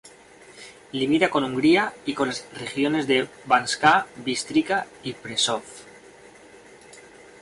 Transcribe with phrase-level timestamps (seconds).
[0.93, 5.61] Limita con Hungría, y con las regiones de Banská Bystrica y Prešov.